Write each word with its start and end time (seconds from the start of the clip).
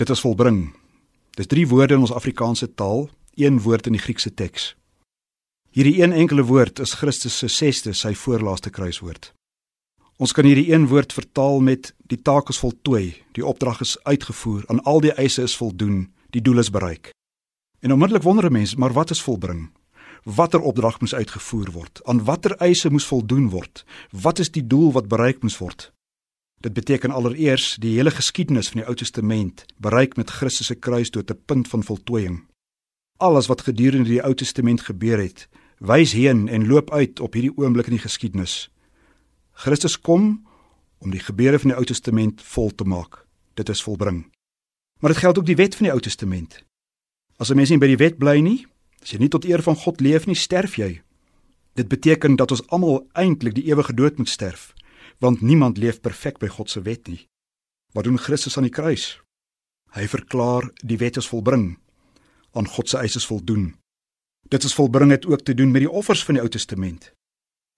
Dit 0.00 0.08
is 0.08 0.20
volbring. 0.24 0.70
Dis 1.36 1.46
drie 1.46 1.66
woorde 1.68 1.94
in 1.94 2.00
ons 2.00 2.12
Afrikaanse 2.16 2.70
taal, 2.74 3.10
een 3.36 3.58
woord 3.60 3.86
in 3.86 3.92
die 3.92 4.00
Griekse 4.00 4.30
teks. 4.34 4.70
Hierdie 5.76 6.00
een 6.00 6.14
enkele 6.16 6.46
woord 6.48 6.80
is 6.80 6.94
Christus 6.96 7.36
se 7.38 7.50
sesde, 7.52 7.92
sy 7.92 8.14
voorlaaste 8.16 8.72
kruiswoord. 8.72 9.28
Ons 10.16 10.32
kan 10.32 10.48
hierdie 10.48 10.72
een 10.72 10.86
woord 10.88 11.12
vertaal 11.12 11.60
met 11.60 11.92
die 12.08 12.16
taak 12.16 12.48
is 12.48 12.62
voltooi, 12.64 13.12
die 13.36 13.44
opdrag 13.44 13.82
is 13.84 13.98
uitgevoer, 14.08 14.64
aan 14.72 14.80
al 14.88 15.04
die 15.04 15.12
eise 15.20 15.44
is 15.44 15.58
voldoen, 15.60 16.06
die 16.32 16.40
doel 16.40 16.64
is 16.64 16.72
bereik. 16.72 17.12
En 17.84 17.92
onmiddellik 17.92 18.24
wonder 18.24 18.48
'n 18.48 18.52
mens, 18.52 18.74
maar 18.80 18.96
wat 18.96 19.10
is 19.10 19.22
volbring? 19.22 19.68
Watter 20.24 20.60
opdrag 20.60 21.00
moes 21.00 21.14
uitgevoer 21.14 21.70
word? 21.72 22.00
Aan 22.04 22.24
watter 22.24 22.56
eise 22.56 22.90
moes 22.90 23.04
voldoen 23.06 23.50
word? 23.50 23.84
Wat 24.10 24.38
is 24.38 24.50
die 24.50 24.66
doel 24.66 24.92
wat 24.92 25.08
bereik 25.08 25.42
moes 25.42 25.58
word? 25.58 25.92
Dit 26.60 26.72
beteken 26.72 27.10
allereers 27.10 27.76
die 27.80 27.94
hele 27.96 28.10
geskiedenis 28.10 28.68
van 28.68 28.82
die 28.82 28.86
Ou 28.88 28.94
Testament 28.94 29.64
bereik 29.80 30.16
met 30.20 30.30
Christus 30.30 30.68
se 30.68 30.74
kruisdood 30.74 31.26
te 31.26 31.34
punt 31.34 31.68
van 31.68 31.82
voltooiing. 31.82 32.42
Alles 33.16 33.46
wat 33.48 33.64
gedurende 33.64 34.10
die 34.10 34.20
Ou 34.20 34.34
Testament 34.34 34.84
gebeur 34.84 35.22
het, 35.22 35.46
wys 35.78 36.12
heen 36.12 36.48
en 36.48 36.66
loop 36.68 36.92
uit 36.92 37.20
op 37.20 37.32
hierdie 37.32 37.56
oomblik 37.56 37.88
in 37.88 37.96
die 37.96 38.04
geskiedenis. 38.04 38.68
Christus 39.52 39.96
kom 40.00 40.44
om 41.00 41.10
die 41.10 41.22
gebeure 41.24 41.58
van 41.58 41.72
die 41.72 41.78
Ou 41.78 41.84
Testament 41.88 42.42
vol 42.44 42.68
te 42.74 42.84
maak. 42.84 43.24
Dit 43.56 43.72
is 43.72 43.80
volbring. 43.82 44.26
Maar 45.00 45.16
dit 45.16 45.22
geld 45.24 45.38
ook 45.38 45.48
die 45.48 45.56
wet 45.56 45.74
van 45.74 45.88
die 45.88 45.92
Ou 45.94 46.00
Testament. 46.00 46.60
As 47.36 47.48
'n 47.50 47.56
mens 47.56 47.70
nie 47.70 47.78
by 47.78 47.86
die 47.86 47.96
wet 48.04 48.18
bly 48.18 48.40
nie, 48.40 48.66
as 49.02 49.10
jy 49.10 49.18
nie 49.18 49.28
tot 49.28 49.44
eer 49.44 49.62
van 49.62 49.76
God 49.76 50.00
leef 50.00 50.26
nie, 50.26 50.36
sterf 50.36 50.76
jy. 50.76 51.00
Dit 51.74 51.88
beteken 51.88 52.36
dat 52.36 52.50
ons 52.50 52.66
almal 52.68 53.08
eintlik 53.12 53.54
die 53.54 53.64
ewige 53.72 53.94
dood 53.94 54.18
moet 54.18 54.28
sterf 54.28 54.74
want 55.20 55.40
niemand 55.44 55.78
leef 55.78 56.00
perfek 56.00 56.38
by 56.40 56.48
God 56.48 56.70
se 56.70 56.82
wet 56.82 57.08
nie. 57.08 57.26
Wat 57.92 58.04
doen 58.04 58.18
Christus 58.18 58.56
aan 58.56 58.66
die 58.68 58.74
kruis? 58.74 59.20
Hy 59.92 60.06
verklaar 60.08 60.70
die 60.80 60.98
wet 61.00 61.18
is 61.20 61.28
volbring. 61.28 61.74
Aan 62.56 62.68
God 62.68 62.88
se 62.88 62.98
eise 62.98 63.18
is 63.20 63.26
voldoen. 63.26 63.74
Dit 64.48 64.64
is 64.64 64.74
volbring 64.74 65.10
het 65.10 65.26
ook 65.26 65.42
te 65.44 65.54
doen 65.54 65.70
met 65.70 65.84
die 65.84 65.90
offers 65.90 66.24
van 66.24 66.38
die 66.38 66.42
Ou 66.42 66.48
Testament. 66.48 67.12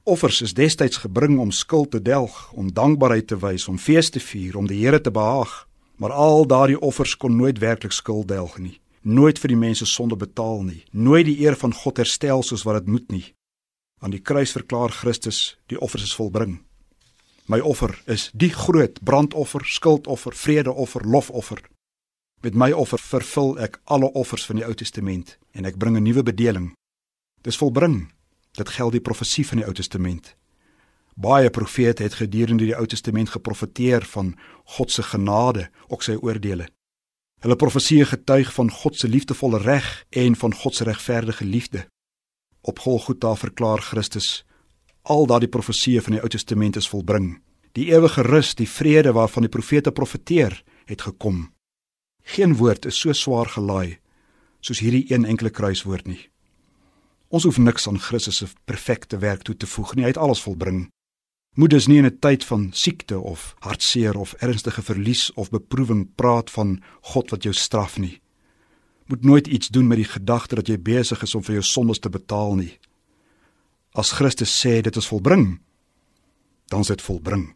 Offers 0.05 0.41
is 0.42 0.55
destyds 0.55 1.02
gebring 1.02 1.39
om 1.39 1.50
skuld 1.50 1.91
te 1.91 2.02
delg, 2.02 2.52
om 2.52 2.72
dankbaarheid 2.72 3.27
te 3.27 3.39
wys, 3.39 3.69
om 3.69 3.78
fees 3.78 4.11
te 4.11 4.20
vier, 4.20 4.56
om 4.56 4.67
die 4.67 4.80
Here 4.84 5.00
te 5.00 5.11
behaag. 5.11 5.69
Maar 5.97 6.12
al 6.12 6.47
daardie 6.47 6.80
offers 6.80 7.17
kon 7.17 7.36
nooit 7.36 7.58
werklik 7.58 7.92
skuld 7.92 8.28
delg 8.28 8.58
nie. 8.58 8.80
Nooit 9.02 9.39
vir 9.39 9.55
die 9.55 9.58
mense 9.58 9.86
sonde 9.86 10.17
betaal 10.17 10.62
nie. 10.62 10.83
Nooit 10.91 11.27
die 11.27 11.39
eer 11.42 11.56
van 11.58 11.74
God 11.74 11.98
herstel 11.98 12.42
soos 12.42 12.62
wat 12.67 12.83
dit 12.83 12.91
moet 12.95 13.08
nie. 13.11 13.24
Aan 14.02 14.11
die 14.14 14.22
kruis 14.22 14.52
verklaar 14.55 14.91
Christus 14.91 15.56
die 15.70 15.78
offers 15.80 16.02
is 16.02 16.14
volbring. 16.14 16.61
My 17.47 17.59
offer 17.59 18.03
is 18.07 18.31
die 18.35 18.53
groot 18.55 19.01
brandoffer, 19.03 19.65
skuldoffer, 19.65 20.35
vredeoffer, 20.35 21.07
lofoffer. 21.07 21.62
Met 22.43 22.55
my 22.55 22.71
offer 22.73 22.98
vervul 22.98 23.57
ek 23.62 23.81
alle 23.85 24.11
offers 24.19 24.47
van 24.47 24.61
die 24.61 24.67
Ou 24.67 24.75
Testament 24.75 25.37
en 25.53 25.67
ek 25.67 25.79
bring 25.79 25.97
'n 25.97 26.03
nuwe 26.03 26.23
bedeling. 26.23 26.73
Dis 27.43 27.57
volbring. 27.57 28.13
Dit 28.53 28.69
geld 28.69 28.93
die 28.93 29.01
profesie 29.01 29.47
van 29.47 29.59
die 29.59 29.67
Ou 29.67 29.73
Testament. 29.73 30.37
Baie 31.15 31.51
profete 31.51 32.03
het 32.03 32.15
gedurende 32.15 32.65
die 32.65 32.77
Ou 32.77 32.87
Testament 32.87 33.31
geprofeteer 33.31 34.05
van 34.05 34.37
God 34.65 34.91
se 34.91 35.03
genade, 35.03 35.70
ook 35.89 36.03
sy 36.03 36.15
oordeele. 36.15 36.69
Hulle 37.41 37.57
profeseë 37.57 38.05
getuig 38.07 38.53
van 38.53 38.70
God 38.70 38.97
se 38.97 39.09
liefdevolle 39.09 39.59
reg 39.59 40.05
en 40.11 40.37
van 40.37 40.55
God 40.55 40.75
se 40.75 40.85
regverdige 40.85 41.45
liefde. 41.45 41.87
Op 42.61 42.79
Golgotha 42.79 43.35
verklaar 43.35 43.81
Christus 43.81 44.45
al 45.03 45.27
daardie 45.27 45.50
profeseë 45.50 46.00
van 46.00 46.12
die 46.12 46.22
Ou 46.22 46.28
Testament 46.28 46.77
is 46.77 46.89
volbring. 46.89 47.41
Die 47.72 47.89
ewige 47.92 48.22
rus, 48.22 48.55
die 48.55 48.69
vrede 48.69 49.12
waarvan 49.12 49.42
die 49.42 49.50
profete 49.50 49.92
profeteer, 49.92 50.64
het 50.86 51.03
gekom. 51.03 51.53
Geen 52.22 52.56
woord 52.56 52.86
is 52.86 52.98
so 52.98 53.12
swaar 53.12 53.48
gelaai 53.48 54.03
soos 54.62 54.78
hierdie 54.83 55.06
een 55.11 55.27
enkele 55.27 55.50
kruiswoord 55.50 56.06
nie. 56.06 56.20
Ons 57.33 57.47
hoef 57.48 57.58
niks 57.58 57.89
aan 57.89 58.00
Christus 58.00 58.42
se 58.42 58.48
perfekte 58.69 59.19
werk 59.19 59.42
toe 59.47 59.56
te 59.56 59.67
voeg 59.67 59.95
nie, 59.95 60.05
hy 60.07 60.13
het 60.13 60.20
alles 60.20 60.42
volbring. 60.45 60.85
Moet 61.58 61.74
dus 61.74 61.89
nie 61.89 61.98
in 61.98 62.07
'n 62.07 62.19
tyd 62.19 62.45
van 62.45 62.70
siekte 62.73 63.19
of 63.19 63.55
hartseer 63.61 64.17
of 64.17 64.33
ernstige 64.40 64.83
verlies 64.83 65.33
of 65.34 65.51
beproewing 65.51 66.14
praat 66.14 66.51
van 66.51 66.83
God 67.01 67.30
wat 67.30 67.42
jou 67.42 67.55
straf 67.55 67.98
nie. 67.98 68.20
Moet 69.07 69.24
nooit 69.24 69.46
iets 69.46 69.69
doen 69.69 69.86
met 69.86 69.96
die 69.96 70.07
gedagte 70.07 70.55
dat 70.55 70.69
jy 70.69 70.79
besig 70.79 71.23
is 71.23 71.34
om 71.34 71.42
vir 71.42 71.55
jou 71.55 71.63
sondes 71.64 71.98
te 71.98 72.08
betaal 72.08 72.55
nie. 72.55 72.79
As 73.92 74.13
Christus 74.17 74.48
sê 74.48 74.80
dit 74.80 74.97
is 74.97 75.07
volbring, 75.07 75.61
dan 76.73 76.80
is 76.80 76.89
dit 76.89 77.03
volbring. 77.03 77.51